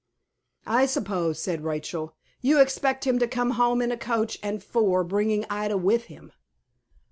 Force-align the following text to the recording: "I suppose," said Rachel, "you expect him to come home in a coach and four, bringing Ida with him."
"I 0.65 0.87
suppose," 0.87 1.39
said 1.39 1.63
Rachel, 1.63 2.15
"you 2.41 2.59
expect 2.59 3.05
him 3.05 3.19
to 3.19 3.27
come 3.27 3.51
home 3.51 3.83
in 3.83 3.91
a 3.91 3.97
coach 3.97 4.39
and 4.41 4.63
four, 4.63 5.03
bringing 5.03 5.45
Ida 5.47 5.77
with 5.77 6.05
him." 6.05 6.31